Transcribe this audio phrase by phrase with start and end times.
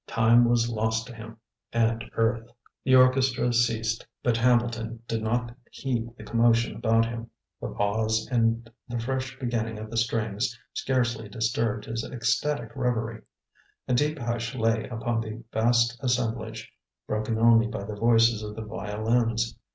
[0.07, 1.37] Time was lost to him
[1.71, 2.49] and earth.
[2.83, 7.29] The orchestra ceased, but Hambleton did not heed the commotion about him.
[7.61, 13.21] The pause and the fresh beginning of the strings scarcely disturbed his ecstatic reverie.
[13.87, 16.73] A deep hush lay upon the vast assemblage,
[17.05, 19.55] broken only by the voices of the violins.